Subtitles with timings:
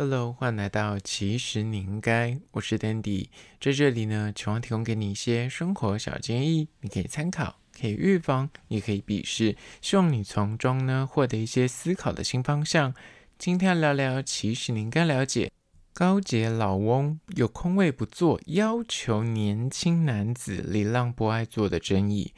[0.00, 12.94] Hello，欢迎来到其实你应该，我是 Dandy，在这里呢，希望提供给你一些生活小建议，你可以参考，可以预防，也可以鄙视，希望你从中呢获得一些思考的新方向。
[13.40, 15.50] 今天要聊聊，其实你应该了解，
[15.92, 22.32] 高洁老翁有空位不坐，要求年轻男子礼让不爱坐的争议。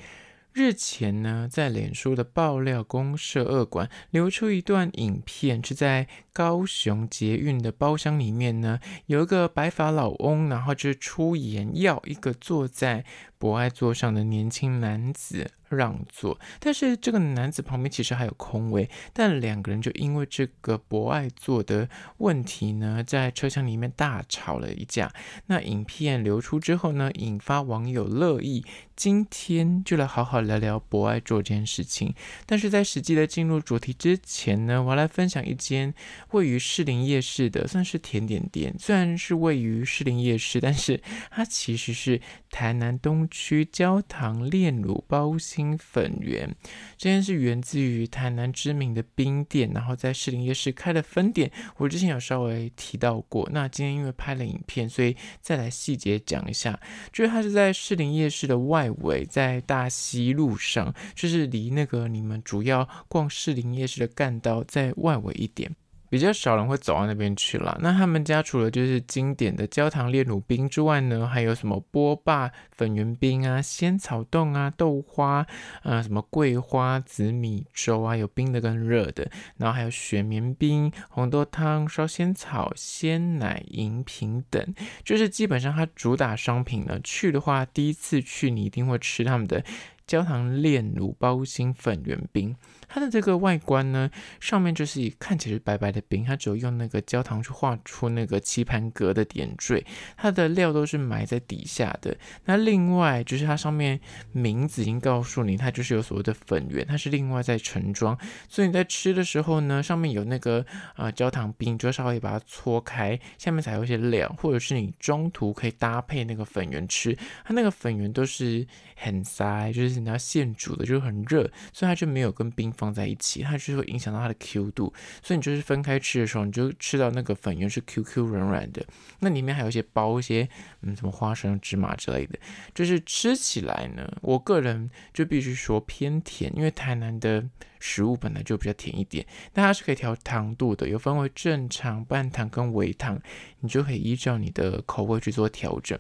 [0.52, 13.04] 日前呢，在脸书的爆料公社二馆流出一段影片，是在高雄捷运的包厢里面呢，有一个白发老翁，然后就出言要一个坐在
[13.40, 25.10] 博爱座上的年轻男子让座，但是这个男子旁边其实还有空位，但两个人就因为这个博爱座的问题呢，在车厢里面大吵了一架。
[25.46, 28.62] 那影片流出之后呢，引发网友热议。
[28.94, 32.14] 今天就来好好聊聊博爱座这件事情。
[32.44, 35.94] 但是在实际的进入主题之前呢，我要来分享一间
[36.32, 38.74] 位于士林夜市的，算是甜点店。
[38.78, 46.54] 虽然是位于士林夜市，但是它其实是台南东区焦糖炼乳包心粉圆。
[46.98, 51.50] 这件是源自于台南知名的冰店，然后在士林夜市开的分店。
[51.76, 53.48] 我之前有稍微提到过。
[53.52, 56.78] 那今天因为拍了影片，所以再来细节讲一下。
[57.12, 65.74] 就是它是在士林夜市的外围，在大溪路上，就是离那个你们主要逛士林夜市的干道在外围一点。
[66.10, 67.78] 比较少人会走到那边去了。
[67.80, 75.46] 那他们家除了就是经典的焦糖炼乳冰之外呢，还有什么波霸粉圆冰啊、仙草冻啊、豆花
[75.82, 86.98] 啊、什么桂花紫米粥啊，有冰的跟热的，然后还有雪绵冰、红豆汤、烧仙草、鲜奶饮品等，就是基本上它主打商品呢。
[87.04, 89.64] 去的话，第一次去你一定会吃他们的
[90.06, 92.56] 焦糖炼乳包心粉圆冰。
[92.92, 94.10] 它的这个外观呢，
[94.40, 102.16] 上面就是看起来是白白的冰，它只有用那个焦糖去画出那个棋盘格的点缀，它的料都是埋在底下的。
[102.46, 104.00] 那另外就是它上面
[104.32, 110.66] 名字已经告诉你，它就是有所谓的粉圆，它是另外在盛装，所以你在吃的时候呢，上面有那个
[110.96, 118.66] 啊、焦糖冰，就稍微把它搓开，下面才有一些料，或者是你中途可以搭配那个粉圆吃，它那个粉圆都是
[118.96, 122.74] 很塞，就是你要现煮的，就是很热，所以它就没有跟冰。
[122.80, 124.90] 放在一起，它就是会影响到它的 Q 度，
[125.22, 128.82] 所以你就是分开吃的时候，你就吃到那个粉圆是 Q Q 软软的，
[129.18, 130.48] 那里面还有一些包一些
[130.80, 132.38] 嗯什么花生、芝麻之类的，
[132.74, 137.44] 就是吃起来呢，我个人就必须说偏甜，因为台南的
[137.78, 143.20] 食物本来就比较甜一点，但它是可以调糖度的，有分为正常、半糖跟微糖，
[143.60, 145.98] 你就可以依照你的口味去做调整。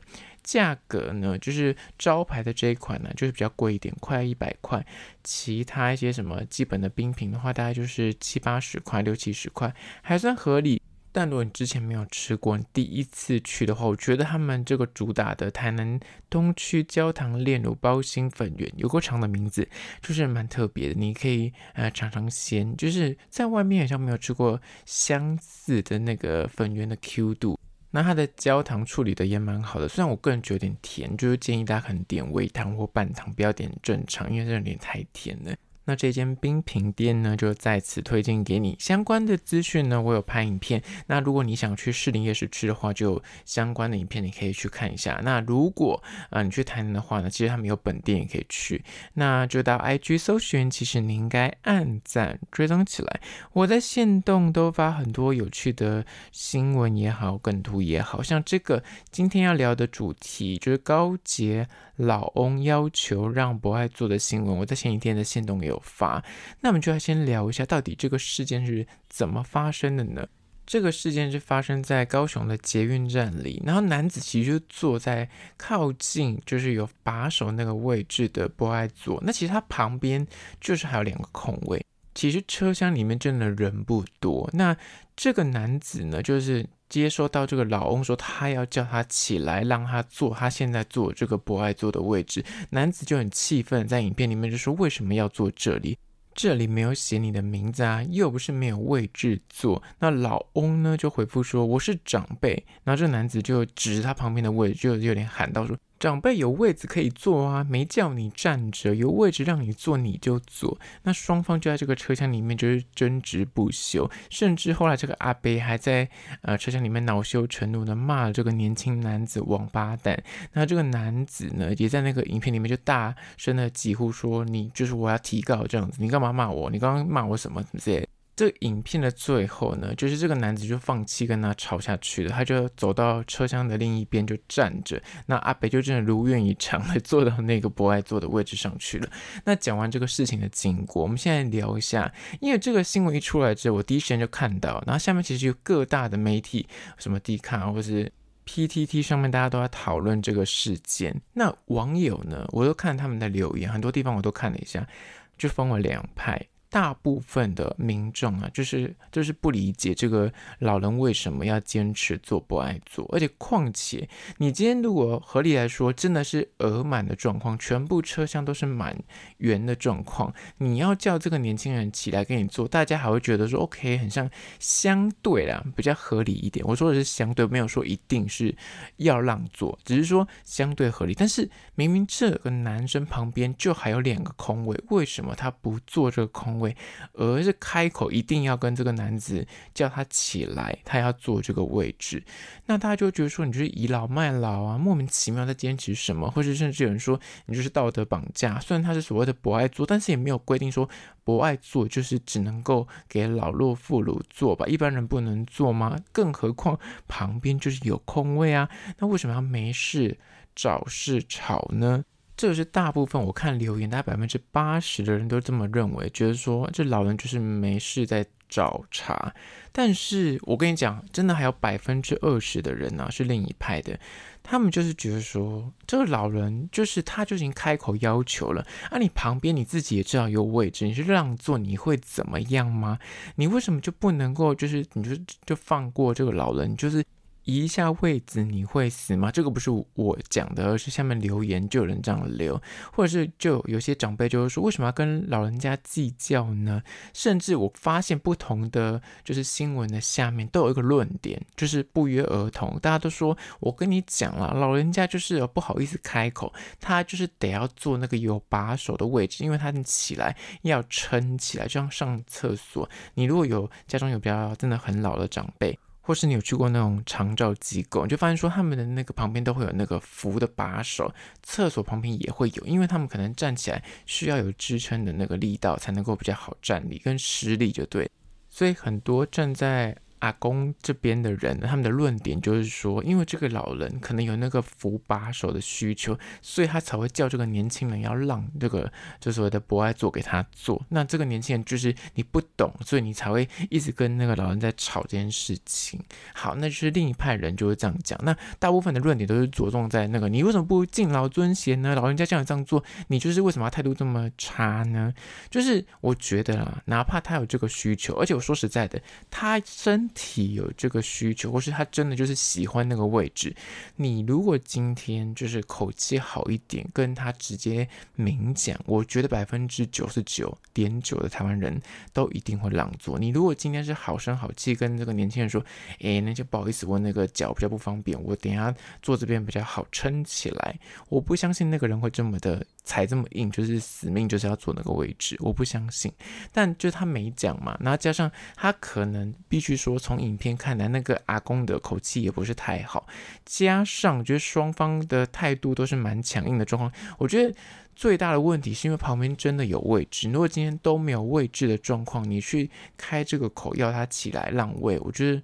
[0.50, 4.84] 价格呢，就是招牌的这一款呢，就是比较贵一点，快一百块。
[5.22, 9.72] 其他一些什么基本的冰品的话，大概就是七八十块、六七十块，
[10.02, 10.82] 还算合理。
[11.12, 19.68] 但如果你之前没有吃过，你第一次去的话，我觉得他们这个主打的台南东区焦糖炼乳包心粉圆，有个长的名字，
[20.02, 20.94] 就是蛮特别的。
[20.94, 27.59] 你可以呃尝尝鲜，就是在外面好像没有吃过相似的那个粉圆的 Q 度。
[27.90, 35.54] 那它的焦糖处理的也蛮好的，虽然我个人觉得有点甜，就是建议大家可能点微糖或半糖，不要点正常，因为这有点太甜了。
[35.90, 38.76] 那这间冰品店呢，就在此推荐给你。
[38.78, 40.80] 相关的资讯呢，我有拍影片。
[41.08, 45.20] 那如果你想去士林夜市吃的话，就有相关的影片你可以去看一下。
[45.24, 48.84] 那如果啊、你去台南的话呢，其实他们有本店也可以去。
[49.14, 53.20] 那就到 IG 搜寻，其实你应该按赞追踪起来。
[53.52, 58.80] 我在限动都发很多有趣的新闻也好，梗图也好，像这个
[59.10, 61.66] 今天要聊的主题就是高捷
[62.00, 64.56] 老翁要求让博爱做的新闻。
[64.56, 66.24] 我在前几天的线动也有发，
[66.60, 70.26] 那我们就要先聊一下，到底这个事件是怎么发生的呢？
[70.66, 80.24] 这个事件是发生在高雄的捷运站里，然后男子其实就坐在靠近就是有把手那个位置的博爱座，那其实他旁边
[80.60, 81.84] 就是还有两个空位，
[82.14, 84.48] 其实车厢里面真的人不多。
[84.52, 84.76] 那
[85.16, 95.96] 这个男子呢，就是接收到这个老翁说他要叫他起来，让他坐他现在坐这个博爱座的位置，男子就很气愤，在影片里面就说为什么要坐这里？
[96.34, 99.82] 这里没有写你的名字啊，又不是没有位置坐。
[99.98, 102.52] 那老翁呢就回复说我是长辈，
[102.84, 105.76] 然后这男子就指着他旁边的位置，就有点喊到说。
[106.00, 110.80] 长辈有位子可以坐啊，没叫你站着，有位置让你坐你就坐。
[111.02, 116.08] 那双方就在这个车厢里面就是争执不休，甚至后来这个阿伯还在
[116.40, 120.20] 呃车厢里面恼羞成怒的骂了这个年轻男子王八蛋。
[120.54, 126.70] 那这个男子呢也在那个影片里面就大声的疾呼说：“你就是我要提告这样子，你干嘛骂我？
[126.70, 128.08] 你刚刚骂我什么什么之类。”
[128.40, 134.98] 这个影片的最后呢，就是这个男子就放弃跟他吵下去了，他就走到车厢的另一边就站着。
[135.26, 139.06] 那阿北就真的如愿以偿的 坐到那个不爱坐的位置上去了。
[139.44, 142.10] 那讲完这个事情的经过，我们现在聊一下，
[142.40, 146.66] 因为这个新闻一出来之后，我第一时间就看到，然后下面其实有各大的媒体，
[146.96, 148.10] 什么 D 卡或是
[148.46, 151.20] PTT 上面，大家都在讨论这个事件。
[151.34, 154.88] 那网友呢，我都看他们的留言，很多地方我都看了一下，
[155.36, 156.40] 就分为两派。
[156.70, 164.08] 大部分的民众啊，就是就是不理解这个老人为什么要坚持做不爱做，而且况且
[164.38, 168.96] 你今天如果合理来说，真的是额满的状况，全部车厢都是满
[169.38, 174.30] 员的状况，你要叫这个年轻人起来给你做，大家还会觉得说 OK，很像
[174.60, 176.64] 相对啦，比较合理一点。
[176.66, 178.54] 我说的是相对，没有说一定是
[178.98, 181.14] 要让座，只是说相对合理。
[181.14, 186.76] 但是明明这个男生旁边就还有两个空位，为什么他不坐这个空位位？
[187.14, 192.22] 而是开口一定要跟这个男子叫他起来，他要坐这个位置，
[192.66, 198.60] 那大家就觉得说你就是倚老卖老啊，莫名其妙在坚持什么，或者甚至有人说你就是道德绑架。
[198.60, 200.88] 虽然他是所谓的博爱座，但是也没有规定说
[201.24, 205.96] 博爱座就是只能够给老弱妇孺坐吧，一般人不能坐吗？
[206.12, 206.78] 更何况
[207.08, 208.68] 旁边就是有空位啊，
[208.98, 210.18] 那为什么要没事
[210.54, 212.04] 找事吵呢？
[212.40, 219.34] 这个是大部分我看留言，大概百分之八十的人都这么认为，觉得说这老人就是没事在找茬。
[219.72, 224.00] 但是我跟你讲，真的还有百分之二十的人呢、是另一派的，
[224.42, 232.98] 他们就是觉得说，这个老人就是他就已经开口要求了，啊，你旁边你自己也知道有位置，你是让座，你会怎么样吗？
[233.34, 235.14] 你为什么就不能够就是你就
[235.44, 237.04] 就放过这个老人，就是？
[237.50, 239.32] 移一下位子你会死吗？
[239.32, 242.60] 这个不是我讲的，而是下面留言就有人这样留，
[242.92, 246.80] 或者是就有些长辈就会说，为什么要跟老人家计较呢？
[247.12, 262.88] 甚至我发现不同的就是新闻的下面都有一个论点，就是不约而同，大家都说，我跟你讲了，老人家就是不好意思开口，他就是得要坐那个有把手的位置，因为他起来要撑起来，就像上厕所。
[263.14, 265.76] 你如果有家中有比较真的很老的长辈。
[266.10, 271.14] 或是你有去过那种长照机构，你就发现说他们的那个旁边都会有那个扶的把手，
[271.44, 278.10] 厕所旁边也会有，因为他们可能站起来需要有支撑的那个力道，才能够比较好站立跟施力就对，
[278.48, 279.96] 所以很多站在。
[280.20, 290.82] 阿公这边的人，他们的论点就是说，因为这个老人可能有那个扶把手的需求，所以他才会叫这个年轻人要让这个就所谓的博爱座给他坐。
[290.90, 295.98] 那这个年轻人就是你不懂，所以你才会一直跟那个老人在吵这件事情。
[296.34, 298.18] 好，那就是另一派人就会这样讲。
[298.22, 301.94] 那大部分的论点都是着重在那个你为什么不敬老尊贤呢？
[301.94, 305.14] 老人家叫你这样做，你就是为什么态度这么差呢？
[305.48, 309.00] 就是我觉得啊，哪怕他有这个需求，而且我说实在的，
[309.30, 310.09] 他真。
[310.14, 313.54] 体有这个需求，或是他真的就是喜欢那个位置。
[313.96, 321.80] 你如果今天就是口气好一点，跟他直接明讲，我觉得百分之九十九点九的台湾人
[322.12, 323.18] 都一定会让座。
[323.18, 325.64] 你如果今天是好声好气跟这个年轻人说，
[326.00, 330.78] 哎，那就不好意思，我那个脚比较不方便，我等下坐这边比较好撑起来。
[331.08, 332.66] 我不相信那个人会这么的。
[332.82, 336.12] 踩这么硬，就是死命就是要坐那个位置，我不相信。
[336.52, 343.06] 但就他没讲嘛，然后加上他可能必须说，从影片看来，那个阿公的口气也不是太好，
[343.44, 346.92] 加上觉得双方的态度都是蛮强硬的状况。
[347.18, 347.54] 我觉得
[347.94, 355.42] 最大的问题是因为旁边真的有位置，如果今天都没有位置的状况，你去开这个口要他起来让位，我觉得。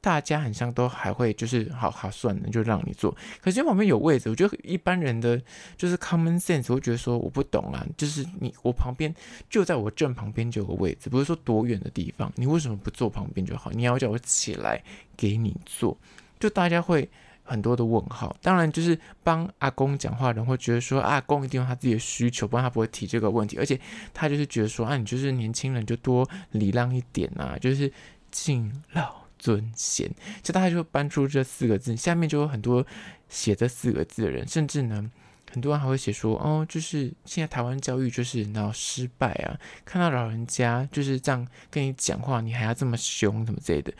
[0.00, 3.14] 大家很像都还会就是好好算了，就让你坐。
[3.40, 5.40] 可是旁边有位置，我觉得一般人的
[5.76, 9.12] 就是 common sense 会觉得说我不懂啊，就是你我旁边
[9.50, 13.70] 就在我正旁边就有个位置，不是说多远的地方，你为什么不坐旁边就好？
[13.72, 14.80] 你要叫我起来
[15.16, 15.98] 给你坐，
[16.38, 17.08] 就大家会
[17.42, 18.36] 很多的问号。
[18.40, 23.56] 当然，就是帮阿公讲话人会觉得说阿公一定有他自己的需求，不然他不会提这个问题。
[23.58, 23.80] 而且
[24.14, 27.92] 他就是觉得说啊，你就是年轻人就多礼让一点啊，就是
[28.30, 29.25] 敬老。
[29.46, 30.10] 尊贤，
[30.42, 32.84] 就大家就搬出这四个字，下面就有很多
[33.28, 35.08] 写这四个字的人，甚至呢，
[35.52, 43.94] 很多人还会写说，哦，就是现在台湾教育就是然后失败啊，看到老人家就是这样跟你讲话，你还要这么凶，什么之类的，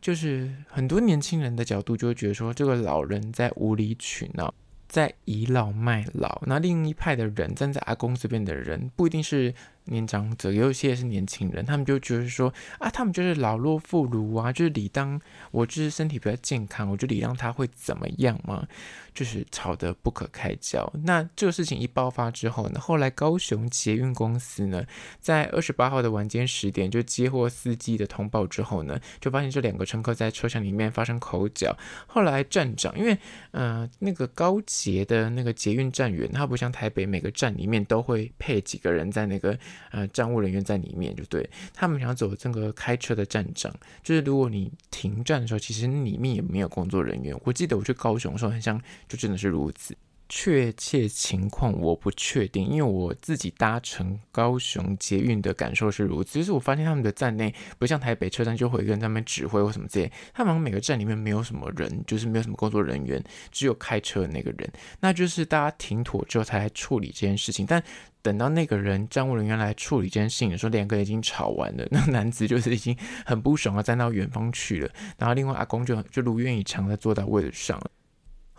[0.00, 4.54] 就是很多年轻人的角度就会觉得说，这个老人在无理取闹，
[4.88, 6.40] 在倚老卖老。
[6.46, 9.52] 那另一派的人站在阿公这边的人，不一定是
[9.86, 15.20] 年长者，有些是年轻人，他们就觉得说啊，他们就是老弱妇孺啊，就是理当
[15.50, 18.68] 我就是身体比较健康，我就理当他会怎么样嘛，
[19.12, 20.90] 就是吵得不可开交。
[21.04, 24.84] 那这个事情一爆发之后呢，后来高雄捷运公司呢，
[25.18, 31.76] 在二十八号的晚间十点就接获司机的通报之后呢，就发现这两个乘客在车厢里面发生口角。
[32.06, 33.18] 后来站长因为
[33.50, 39.58] 呃那个高捷的那个捷运站员，他不像台北每个站里面都会配几个人在那个。
[39.90, 47.38] 呃，站务人员在里面就对，他们想走这个开车的站长，就是如果你停站的时候，其实里面也没有工作人员。
[47.44, 49.96] 我记得我去高雄的时候，很像就真的是如此。
[50.32, 56.38] 确切情况我不确定，因为我自己搭乘高雄捷运的感受是如此。
[56.38, 64.72] 就是我发现他们的站内不像台北车站就会跟他们指挥或什么之类，他们每个站里面没有什么人，就是没有什么工作人员，只有开车的那个人。
[65.00, 67.66] 那就是大家停妥之后才来处理这件事情。
[67.66, 67.82] 但
[68.22, 71.84] 等到那个人站务人员来处理这件事情的时候，两个已经吵完了。
[71.90, 72.96] 那男子就是已经
[73.26, 74.88] 很不爽了，站到远方去了。
[75.18, 77.80] 然后另外阿公就就如愿以偿的坐到位置上。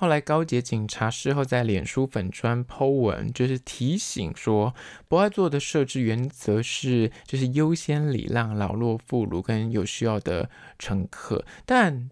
[0.02, 4.74] 后来高捷警察事后在脸书粉砖 po 文，就是提醒说，
[5.08, 12.10] 博爱座的设置原则是，就是优先礼让老弱妇孺跟有需要的乘客，但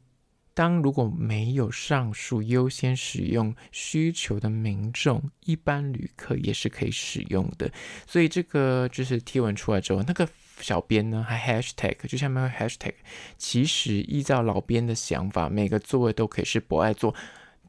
[0.53, 7.71] 当如果没有上述优先使用需求的民众，一般旅客也是可以使用的。
[8.05, 10.29] 所以这个就是贴文出来之后，那个
[10.59, 12.93] 小编呢还 hashtag 就下面 hashtag，
[13.39, 17.15] 其实依照老编的想法，每个座位都可以是博爱座。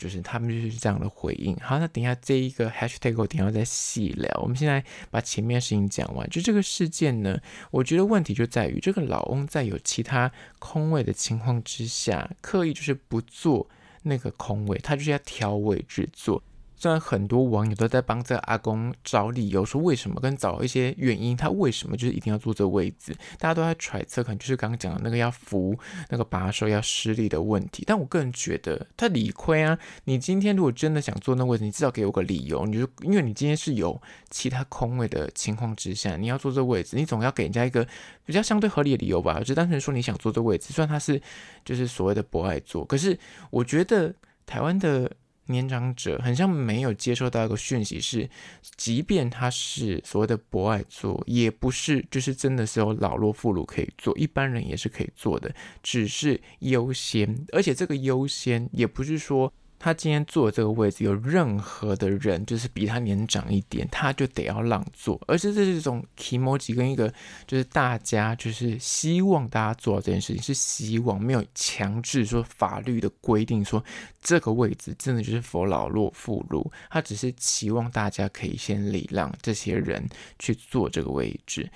[0.01, 1.55] 就是他们就是这样的回应。
[1.57, 4.31] 好，那等一下这一个 hashtag 我等下再细聊。
[4.41, 6.27] 我们现在把前面事情讲完。
[6.31, 7.39] 就这个事件呢，
[7.71, 13.69] 我觉得问题就在于这个老翁在有其他空位的情况之下，刻意就是不做
[14.05, 16.43] 那个空位，他就是要调位置做。
[16.81, 27.85] 虽然很多网友都在帮这个阿公找理由，说为什么跟找一些原因，他为什么就是一定要坐这位置，大家都在揣测，可能就是刚刚讲的那个要扶那个把手要施力的问题。
[27.87, 29.79] 但我个人觉得他理亏啊！
[30.05, 32.65] 你今天如果真的想坐那位置，你至少给我个理由。
[32.65, 37.87] 你就因为你今天是有其他空位的情况之下，你要坐这位置，你总要给人家一个
[38.25, 39.39] 比较相对合理的理由吧？
[39.41, 41.21] 就单纯说你想坐这位置，虽然他是
[41.63, 43.19] 就是所谓的博爱座，可是
[43.51, 44.15] 我觉得
[44.47, 45.13] 台湾的。
[45.51, 48.29] 年长者很像没有接收到一个讯息，是
[48.77, 59.53] 即便他是所谓的博爱座，也不是就是真的是有老弱妇孺可以坐，一般人也是可以坐的，只是优先，而且这个优先也不是说。
[59.83, 67.13] 他今天坐这个位置，有任何的人就是比他年长一点，他就得要让座，而且这是一种 kimoji 跟一个
[67.47, 73.83] 就是大家就是希望大家做到这件事情，是希望没有强制说法律的规定说
[74.21, 80.07] 这个位置真的就是佛老弱妇孺，他只是期望大家可以先礼让这些人
[80.39, 81.71] 去坐这个位置。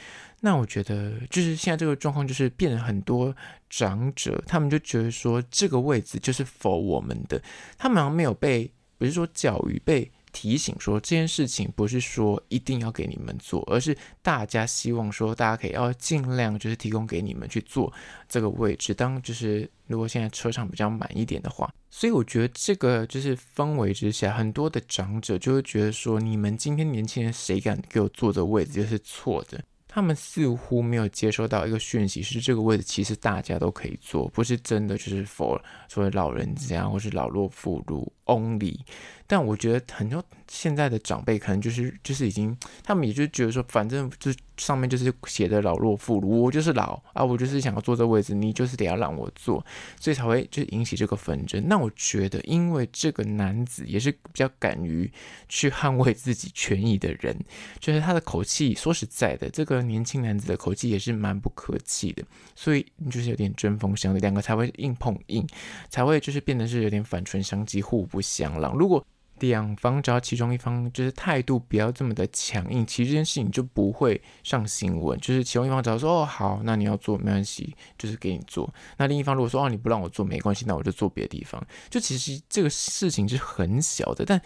[0.44, 3.34] 那我觉得，就是现在这个状况，就是变了很多
[3.70, 7.42] 长者，他们就觉得说这个位置就是否我们的，
[7.78, 17.90] 他们好像没有被，不是说教育，被提醒说这件事情不是说一定要给你们做，而是大家希望说大家可以要尽量就是提供给你们去做
[18.28, 18.92] 这个位置。
[18.92, 29.64] 当就是如果现在车上比较满一点的话，所以我觉得这个就是氛围之下，很多的长者就会觉得说，你们今天年轻人谁敢给我坐这位置就是错的。
[29.94, 35.56] 他们似乎没有接收到一个讯息，是这个位置其实大家都可以坐，不是真的就是 for
[35.88, 38.76] 所谓老人家或是老弱妇孺 only。
[39.26, 49.64] 但我觉得很多现在的长辈可能就是就是已经，他们也就觉得说，反正就上面就是写的老弱妇孺，我就是老啊，我就是想要坐这位置，你就是得要让我坐，
[49.98, 51.66] 所以才会就引起这个纷争。
[51.66, 55.10] 那我觉得，因为这个男子也是比较敢于
[55.48, 57.36] 去捍卫自己权益的人，
[57.80, 62.22] 就是他的口气，说实在的，这个年轻男子的口气也是蛮不客气的，
[62.54, 65.44] 所以就是有点针锋相对，两个才会硬碰硬，
[65.88, 68.72] 才会就是变得是有点反唇相讥，互不相让。
[68.74, 69.04] 如果
[69.40, 75.18] 两方只要其中一方就是态度不要这么的强硬，其实这件事情就不会上新闻。
[75.18, 78.72] 就是其中一方只要说哦好，那你要做没关系，就是给你做。
[78.96, 81.60] 那另一方如果说哦你不让我做没关系，那我就做别的地方。
[81.90, 84.40] 就其实这个事情是很小的，但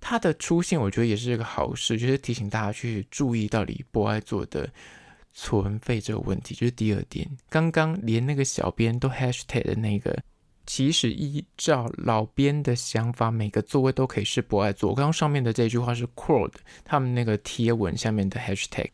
[0.00, 4.70] 它的出现我觉得也是一个好事，就是提醒大家去注意到底博爱做的
[5.32, 6.54] 存废这个问题。
[6.54, 10.16] 就是第二点，刚刚连那个小编都 hashtag 的那个。
[10.70, 14.94] 其实依照老编的想法，每个座位都可以是博爱座。
[14.94, 16.52] 刚刚上面的这句话是 quote
[16.84, 18.90] 他们那个贴文下面的 hashtag。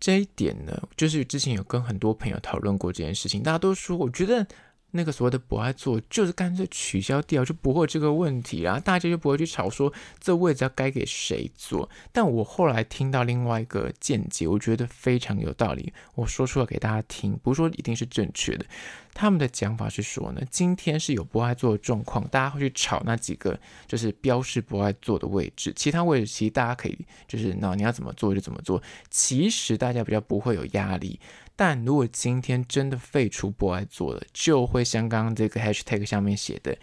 [0.00, 4.46] 这一点呢，就是之前有跟很多朋友讨论过这件事情，大家都说，我觉得
[4.90, 11.88] 那个所谓的不爱做就是干脆取消掉，就不会这个问题，然后大家就不会去吵说这位置要该给谁坐。
[12.10, 18.64] 但我后来听到另外一个见解，我觉得非常有道理，我说出来给大家听，不是说一定是正确的。
[19.12, 28.80] 他们的讲法是说呢，今天是有不爱做的状况，大家会去吵那几个就是标示不爱做的位置，其他位置其实大家可以就是那你要怎么做就怎么做，
[29.10, 31.18] 其实大家比较不会有压力。
[31.60, 36.78] 但如果今天真的废除博爱座了，就会像刚刚这个 hashtag 下面写的，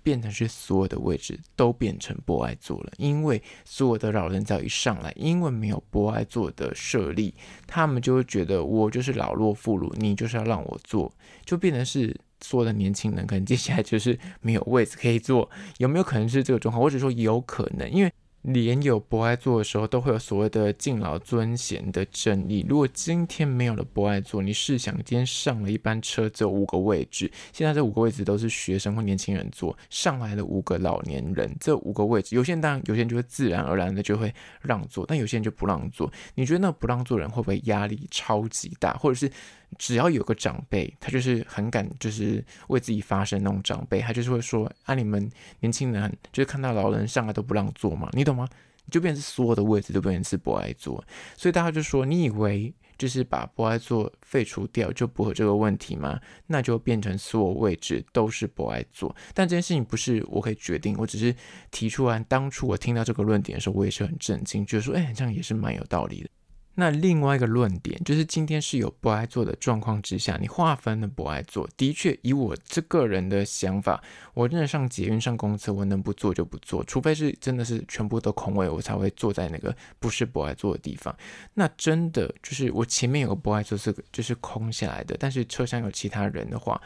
[0.00, 2.92] 变成是所有的位置都变成博爱座了。
[2.98, 7.34] 因为所有的老人只要一上来，因为没有博爱座的设立，
[7.66, 11.12] 他们就会觉得我就是老弱妇孺，你就是要让我坐，
[11.44, 15.50] 就变成是所有的年轻人可能接下来就是没有位置可以坐。
[15.78, 16.80] 有没有可能是这个状况？
[16.80, 18.12] 我只说有可能，因为。
[18.42, 22.66] 连有博爱座的时候，都会有所谓的敬老尊贤的正义。
[22.68, 36.12] 如果今天没有了博爱座，你试想，今天上了一班车，只有五个位置，现在这五个位置都是学生或年轻人坐，上来了五个老年人，这五个位置，有些人当然，有些人就会自然而然的就会让座，但有些人就不让座。
[36.34, 39.30] 你觉得那不让座人会不会压力超级大，或者是？
[39.78, 48.48] 只要有个长辈，他就是很敢，就是为自己发声那种长辈，他就是会说啊，你们年轻人就是看到老人上来都不让座嘛，你懂吗？
[48.90, 51.02] 就变成所有的位置都变成是不爱坐，
[51.36, 56.20] 所以大家就说，你以为就是把不爱坐废除掉就不会有这个问题吗？
[56.48, 61.34] 那就变成所有位置都是不爱坐，但这件事情不是我可以决定，我只是
[61.70, 62.18] 提出来。
[62.28, 66.28] 当初我听到这个论点的时候，我也是很震惊，觉得说，哎，这样也是蛮有道理的。
[66.74, 74.02] 那另外一个论点就是，今天是有不爱座的状况之下，你划分了不爱座，的确以我这个人的想法，
[74.32, 81.14] 我真的上捷运上公车，我能不坐就不坐，除非是真的是全部都空位，我才会坐在那个不是不爱坐的地方。
[81.52, 86.80] 那真的就是我前面有个不爱座是就是空下来的，但是车厢有其他人的话，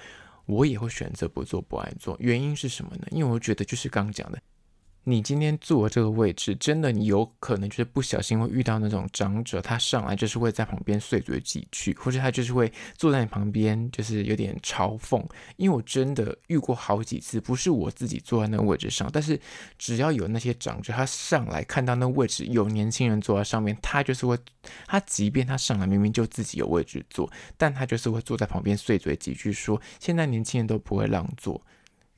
[0.46, 2.16] 我也会选择不坐不爱座。
[2.18, 3.06] 原因是什么呢？
[3.12, 4.38] 因为我觉得就是刚讲的。
[5.08, 15.24] 你今天坐这个位置，真的你有可能就是不小心会遇到那种长者，他上来就是会在旁边碎嘴几句，或者他就是会坐在你旁边，就是有点嘲讽。
[15.54, 19.40] 因为我真的遇过好几次，不是我自己坐在那个位置上，但是
[19.78, 24.36] 只要有那些长者他上来看到那位置有年轻人坐在上面，他就是会，
[24.88, 31.62] 他即便他上来明明就自己有位置坐，但他就是会坐在旁边碎嘴几句，说现在年轻人都不会让座，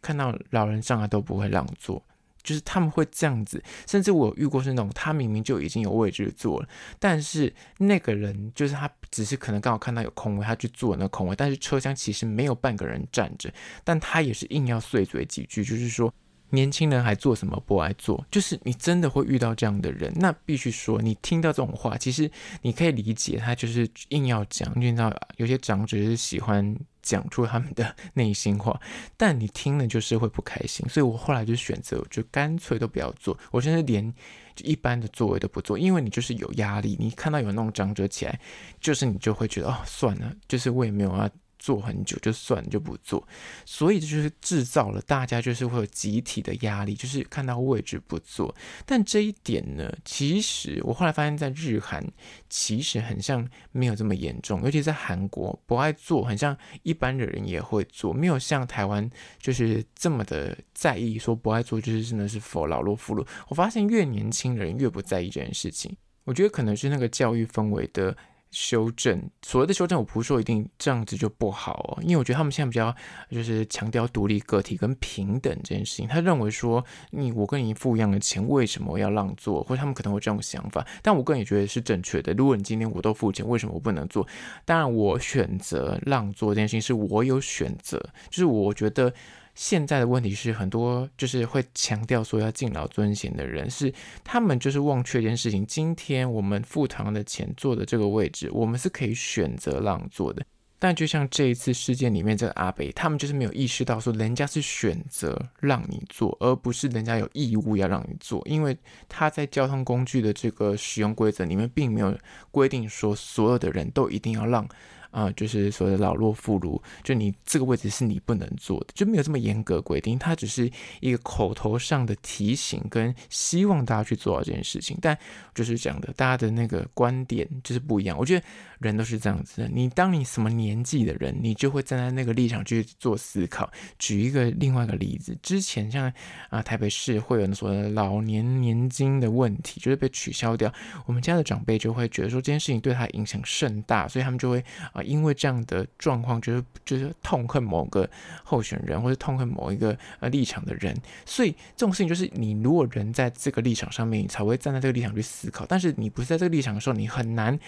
[0.01, 2.03] 看到老人上来都不会让座。
[2.49, 13.53] 就是他们会这样子，甚至我遇过是那种，他明明就已经有位置坐了，但是那个人就是他只是可能刚好看到有空位，他去坐那个空位，但是车厢其实没有半个人站着，
[13.85, 16.11] 但他也是硬要碎嘴几句，就是说
[16.49, 22.31] 年轻人还坐什么不爱做，就是你真的会遇到这样的人，那必须说你听到这种话，其实
[22.63, 26.75] 你可以理解他就是硬要讲，你知道有些长者是喜欢。
[27.09, 28.79] 讲出他们的内心话，
[29.17, 34.13] 但你听了就是会不开心，所以我后来就选择，就干脆都不要做，我现在连
[34.55, 38.39] 就一般的座位都不坐，因为你就是有压力，你看到有那种长者起来，
[38.81, 41.31] 就是你就会觉得哦，算了，就是我也没有要。
[41.59, 43.27] 做很久就算就不做，
[43.65, 48.55] 所以这就是制造了大家就是会有集体的压力，就是看到位置不做。
[48.87, 52.05] 但这一点呢，其实我后来发现，在日韩
[52.49, 63.27] 其实很像没有这么严重，尤其在韩国不爱做，很像一般的人也会做，没有像台湾就是这么的在意说不爱做就是真的是否老弱妇孺。
[63.49, 68.17] 我发现越年轻人越不在意这件事情，我觉得可能是那个教育氛围的。
[68.51, 72.95] 修正，所谓的修正，我不是说一定这样子就不好哦，因为我觉得他们现在比较
[73.31, 76.09] 就是强调独立个体跟平等这件事情。
[76.09, 79.63] 他认为说，你我跟你付一样的钱，为什么要让座？
[79.63, 82.33] 或者他们可能会这种想法，但我个人也觉得是正确的。
[82.33, 84.27] 如果你今天我都付钱，为什么我不能坐？
[84.65, 87.99] 当然，我选择让座这件事情是我有选择，
[88.31, 89.13] 就是我觉得。
[89.59, 93.93] 现在的问题是，很多就是会强调说要敬老尊贤的人，是
[94.23, 95.67] 他们就是忘却一件事情。
[95.67, 100.47] 今天我们付堂的钱坐的这个位置，我们是可以选择让座的。
[100.79, 108.41] 但就像这一次事件里面这个阿北，他们就是没有意识到说，人家是选择让你坐，而不是人家有义务要让你坐。
[108.47, 112.17] 因为他在交通工具的这个使用规则里面，并没有
[112.53, 114.65] 规定说所有的人都一定要让。
[115.11, 124.97] 啊、就是所谓的老弱妇孺，就你这个位置是你不能坐的，就没有这么严格规定，它只是一个口头上的提醒，跟希望大家去做到这件事情。
[125.01, 125.17] 但
[125.55, 128.17] 就是讲的，大家的那个观点就是不一样。
[128.19, 128.45] 我觉得
[128.81, 133.71] 人都是这样子的，你当你什么年纪的人，你就会站在那个立场去做思考。
[133.99, 136.13] 举一个另外一个例子，之前像
[136.51, 140.73] 啊、台北市会有所谓的老年年金的问题，就是被取消掉，
[141.07, 144.63] 我们家的长辈就会觉得说这件事情对他影响甚大，所以他们就会。
[145.03, 148.09] 因为这样的状况就是就是痛恨某个
[148.45, 157.59] 候选人或者痛恨某一个呃立场的人，所以这种事情就是你如果人在这个立场上面，你才会站在这个立场去思考，但是你不是在这个立场的时候，你很难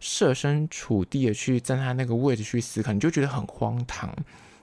[0.00, 4.14] 设身处地的去站在那个位置去思考，你就觉得很荒唐。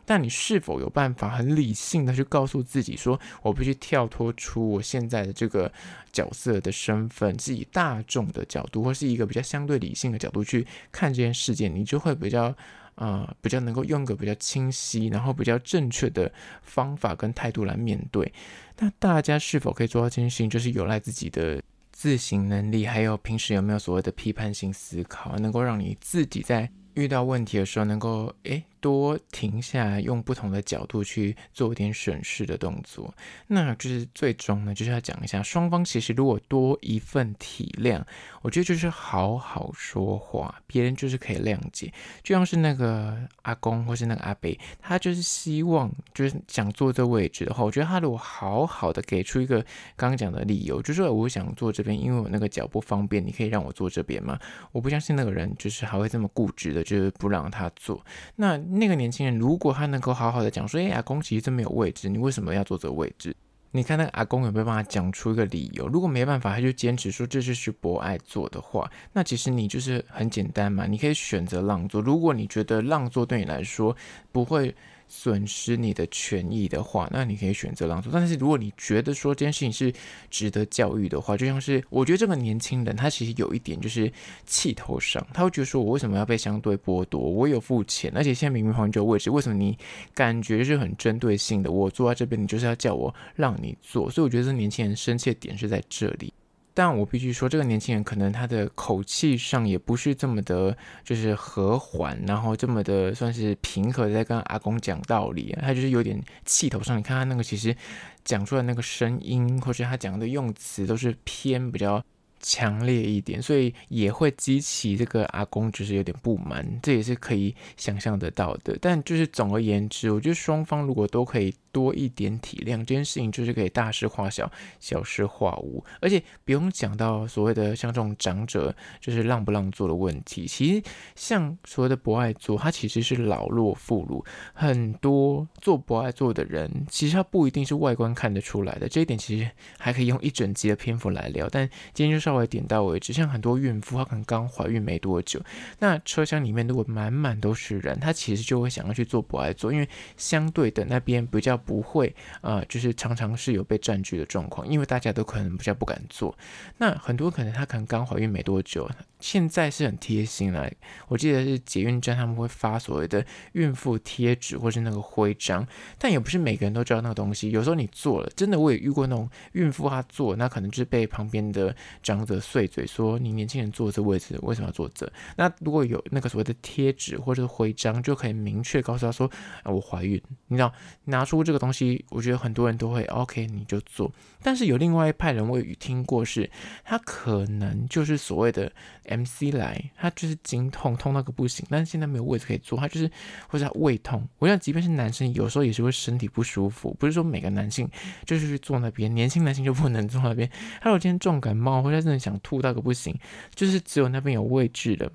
[0.06, 5.72] 但你是否有办法很理性的去告诉自己说，我必须跳脱出我现在的这个
[6.12, 12.56] 角色的身份，是以大众的角度，或是一个比较相对理性的角度去看这件事件，你就会比较，
[12.96, 18.32] 呃，比较能够用个比较清晰，然后比较正确的方法跟态度来面对。
[18.78, 28.64] 那大家是否可以做到这件事情，就是有赖自己的自省能力，还有平时有没有所谓的批判性思考，能够让你自己在遇到问题的时候，能够诶。
[28.86, 33.12] 多停下来，用不同的角度去做一点审视的动作，
[33.48, 38.00] 那就是最终呢，就是要讲一下双方其实如果多一份体谅，
[38.44, 41.92] 我觉得就是好好说话，别人就是可以谅解。
[42.22, 49.60] 就像是那个阿公或是那个阿伯，他就是希望就是想坐这位置的话，我觉得他如果好好的给出一个
[49.96, 54.38] 刚刚讲的理由，就是说我想坐这边，因为我那个脚不方便，你可以让我坐这边吗？
[54.72, 58.06] 我不相信那个人就是还会这么固执的，就是不让他坐。
[58.36, 63.36] 那那个年轻人，如果他能够好好的讲说，哎，阿公其实真没有位置，你为什么要坐这个位置？
[63.72, 65.88] 你看那个阿公有没有办法讲出一个理由？
[65.88, 72.02] 如果没办法，他就坚持说这是去博爱做的话，那其实你就是很简单嘛，你可以选择让座。
[72.02, 73.96] 如果你觉得让座对你来说
[74.32, 74.74] 不会。
[75.08, 78.12] 损失你的权益的话，那你可以选择让座。
[78.12, 79.94] 但是如果你觉得说这件事情是
[80.30, 84.12] 值得教育的话，就像是我觉得这个年轻人他其实有一点就是
[84.46, 87.20] 气头上，他会觉得说我为什么要被相对剥夺？
[87.20, 89.78] 我有付钱，而且现在明明旁边就位置，为什么你
[90.14, 91.72] 感觉是很针对性的？
[91.72, 94.10] 我坐在这边，你就是要叫我让你坐。
[94.10, 96.34] 所以我觉得这年轻人生气的点是在这里。
[96.76, 107.00] 但我必须说，这个年轻人可能他的口气上也不是这么的，就是和缓，然后这么的算是平和，在跟阿公讲道理，他就是有点气头上。
[107.00, 107.76] 你看他那个其实
[108.24, 112.04] 讲出来那个声音，或者他讲的用词，都是偏比较。
[112.48, 118.78] 强烈一点，所以也会激起这个阿公就是有点不满，这也是可以想象得到的。
[118.80, 130.46] 但就是总而言之，我觉得双方如果都可以多一点体谅，这件事情就是可以大事化小，小事化无，而且不用讲到所谓的像这种长者就是让不让座的问题。
[130.46, 130.84] 其实
[131.16, 138.88] 像所谓的不爱座，它其实是老弱妇孺，很多做不爱座的人，其实他不一定是外观看得出来的。
[138.88, 142.36] 这一点其实还可以用一整集的篇幅来聊，但今天就稍。
[142.36, 145.40] 微点到为止，像很多孕妇，她可能刚怀孕没多久，
[145.80, 156.38] 那车厢里面如果满满都是人，她其实就会想要去坐不爱座，因为相对的那边比较不会，呃，就是常常是有被占据的状况，因为大家都可能比较不敢坐。
[156.78, 160.70] 那很多可能她可能刚怀孕没多久，现在是很贴心了。
[161.08, 167.50] 我记得是捷运站他们会发所谓的孕妇贴纸或是那个徽章，但也不是每个人都知道那个东西。
[167.50, 175.12] 有时候你做了，真的我也遇过那种孕妇她坐，那可能就是被旁边的长者碎嘴说，你年轻人坐这位置为什么要坐这？
[175.36, 179.30] 那如果有那个所谓的贴纸或者是徽章，就可以明确告诉他说，
[179.64, 180.22] 啊，我怀孕。
[180.48, 180.72] 你知道
[181.06, 184.12] 拿出这个这东西，我觉得很多人都会 OK，你就做。
[184.44, 186.50] 但是有另外一派人我也听过是，
[186.84, 188.70] 他可能就是所谓的
[189.08, 193.10] MC 来，他就是经痛痛到个不行，但是现在没有位置可以坐，他就是
[193.48, 194.28] 或者他胃痛。
[194.40, 197.90] 我想即便是男生，有时候也是会身体不舒服，不是说每个男性
[198.26, 200.50] 就是去坐那边，年轻男性就不能坐那边。
[200.82, 203.18] 他有今天重感冒或者真的想吐到个不行，
[203.54, 205.12] 就是只有那边有位置的，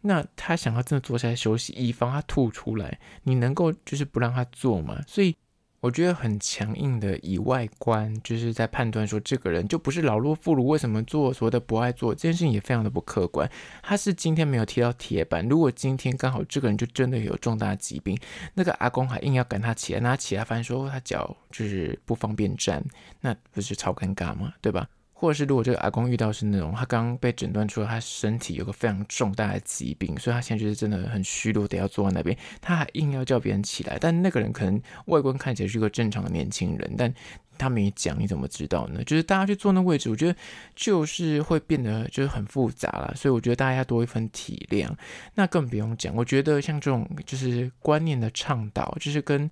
[0.00, 5.00] 那他想要真的坐下来休息，以防他吐出来，你能够就是不让他坐吗？
[5.06, 5.36] 所以
[5.82, 13.50] 我觉得很强硬的以外观，就是在判断说这个人就不是老弱妇孺，为什么做所谓的不爱做这件事情也非常的不客观。
[13.82, 18.16] 他是今天没有踢到铁板，如果今天刚好这个人就真的有重大疾病，
[18.54, 22.80] 那个阿公还硬要赶他起来，那他起来发现说他脚就是不方便站，
[23.20, 24.54] 那不是超尴尬吗？
[24.60, 24.88] 对吧？
[25.22, 33.96] 或者是如果这个阿公遇到是那种他刚刚被诊断出来他身体有个非常重大的疾病，所以他现在就是真的很虚弱，得要坐在那边，他还硬要叫别人起来。
[34.00, 37.14] 但那个人可能外观看起来是一个正常的年轻人，但
[37.56, 39.04] 他没讲，你怎么知道呢？
[39.04, 40.36] 就是大家去坐那位置，我觉得
[40.74, 43.14] 就是会变得就是很复杂了。
[43.14, 44.90] 所以我觉得大家要多一份体谅。
[45.36, 49.48] 那更不用讲，我觉得像这种就是观念的倡导，就是跟。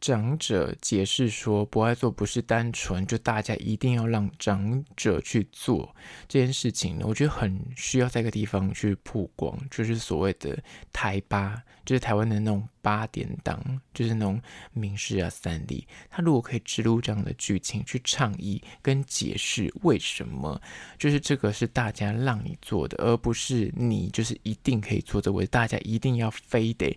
[0.00, 5.94] 长者解释说，不爱做不是单纯就大家一定要让长者去做
[6.26, 10.58] 这件事情，我觉得很需要在一个地方去曝光，就是所谓的
[10.92, 13.60] 台巴，就是台湾的那种八点档，
[13.92, 14.40] 就是那种
[14.72, 20.60] 民视啊、三立，他如果可以植入这样的剧情去倡议跟解释为什么，
[20.98, 26.96] 就是这个是大家让你做的，而不是你就是一定可以做这位，大家一定要非得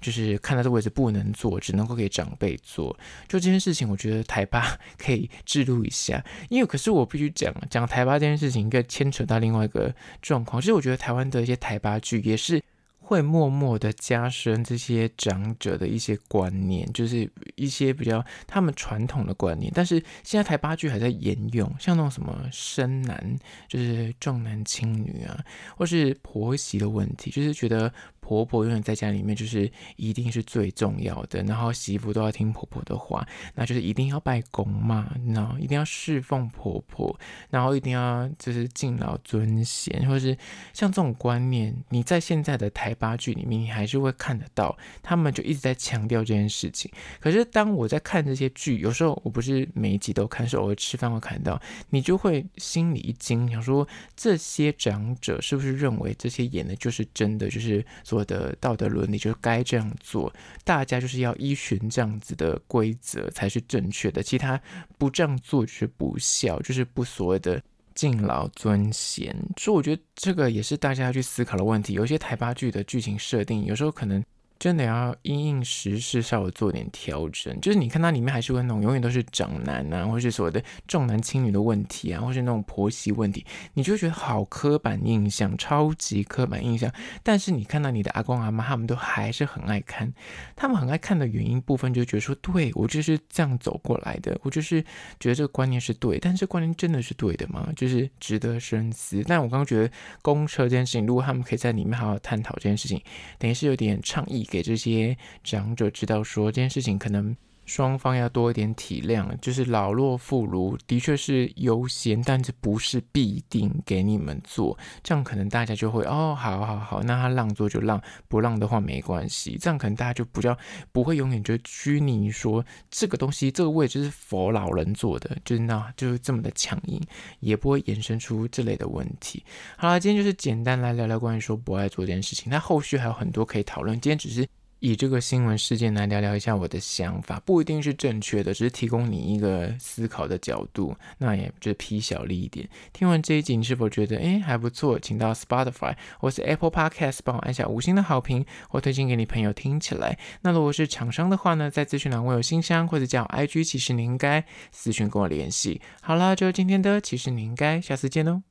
[0.00, 2.96] 就是看到这位置不能做，只能够给长辈做。
[3.28, 10.60] 就这件事情，我觉得台八可以置入一下，因为可是我必须讲讲台八这件事情，应该牵扯到另外一个状况。
[10.60, 12.62] 其实我觉得台湾的一些台八剧也是。
[13.04, 19.70] 会默默的加深这些长者的一些观念，就是一些比较他们传统的观念。
[19.74, 23.36] 但是现在台八剧还在沿用，像那种什么生男，
[23.68, 25.38] 就是重男轻女啊，
[25.76, 27.92] 或是婆媳的问题，就是觉得。
[28.26, 37.14] 婆婆永远在家里面就是一定是最重要的，然后媳妇都要听婆婆的话，那就是一定要拜公嘛，然后一定要侍奉婆婆，
[37.50, 40.34] 然后一定要就是敬老尊贤，或是
[40.72, 46.90] 像这种观念，你在现在的台八剧里面，你还是会看得到，他们就一直在强调这件事情。
[47.20, 51.60] 可是当我在看这些剧，有时候我不是每一集都看，是偶尔吃饭会看到，
[51.90, 57.84] 你就会心里一惊，想说这些长者是不是认为这些演的就是真的，就是。
[58.14, 60.32] 我的道德伦理就是该这样做，
[60.64, 64.60] 大家就是要依循这样子的规则才是正确的，其他
[64.96, 67.62] 不这样做就是不孝，就是不所谓的
[67.94, 69.36] 敬老尊贤。
[69.56, 71.92] 所以我觉得这个也是大家要去思考的问题。
[71.94, 74.24] 有些台八剧的剧情设定，有时候可能。
[74.58, 86.90] 真的要因应时事稍微做点调整，就是你看它里面还是会那种永远都是长男啊，或是所谓的重男轻女的问题啊，或是那种婆媳问题，你就觉得好刻板印象，超级刻板印象。
[87.22, 90.10] 但是你看到你的阿公阿妈，他们都还是很爱看，
[90.56, 94.80] 他们很爱看的原因部分就觉得说，对，我就是这样走过来的，我就是
[95.20, 97.68] 觉得这个观念是对，但是这观念真的是对的吗？
[97.76, 99.22] 就是值得深思。
[99.26, 99.90] 但我刚刚觉得
[100.22, 103.02] 公车这件事情，如果他们可以在里面好好探讨这件事情，
[103.38, 104.44] 等于是有点倡议。
[104.54, 114.78] 给这些长者知道说，这件事情可能双方要多一点体谅，就是老弱妇孺的确是优先，但这不是必定给你们做。
[115.02, 119.56] 这样可能大家就会哦，好好好，那他让座就让，不让的话没关系。
[119.60, 120.56] 这样可能大家就比较
[120.92, 127.00] 不会永远就拘泥说这个东西这个位置是佛老人坐的，就是那就是这么的强硬，
[127.40, 129.44] 也不会衍生出这类的问题。
[129.76, 134.00] 好了，今天就是简单来聊聊关于说不爱做这件事情，那后续还有很多可以讨论。
[134.00, 134.46] 今天只是。
[134.84, 142.68] 以这个新闻事件来聊聊一下我的想法，不一定是正确的，只是提供你一个思考的角度，那也就是批小力一点。
[142.92, 144.98] 听完这一集，你是否觉得诶还不错？
[144.98, 150.18] 请到 Spotify 或是 Apple Podcast 帮我按下五星的好评，或推荐给你朋友听起来。
[150.42, 155.80] 那如果是厂商的话呢，在资讯栏我有信箱，或者叫 IG，其实你应该私讯跟我联系。
[156.02, 158.42] 好啦，就是今天的，其实你应该下次见哦。